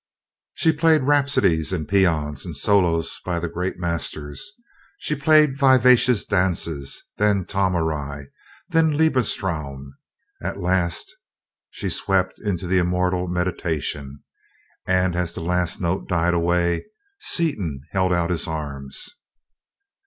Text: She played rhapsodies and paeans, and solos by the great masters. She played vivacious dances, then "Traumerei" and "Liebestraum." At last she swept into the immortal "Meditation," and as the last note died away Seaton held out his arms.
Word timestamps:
She 0.55 0.71
played 0.73 1.03
rhapsodies 1.03 1.71
and 1.71 1.87
paeans, 1.87 2.43
and 2.43 2.57
solos 2.57 3.21
by 3.23 3.39
the 3.39 3.47
great 3.47 3.77
masters. 3.77 4.51
She 4.97 5.13
played 5.15 5.55
vivacious 5.59 6.25
dances, 6.25 7.03
then 7.17 7.45
"Traumerei" 7.45 8.25
and 8.73 8.97
"Liebestraum." 8.99 9.91
At 10.41 10.57
last 10.57 11.15
she 11.69 11.87
swept 11.91 12.39
into 12.39 12.65
the 12.65 12.79
immortal 12.79 13.27
"Meditation," 13.27 14.23
and 14.87 15.15
as 15.15 15.35
the 15.35 15.41
last 15.41 15.79
note 15.79 16.09
died 16.09 16.33
away 16.33 16.87
Seaton 17.19 17.81
held 17.91 18.11
out 18.11 18.31
his 18.31 18.47
arms. 18.47 19.07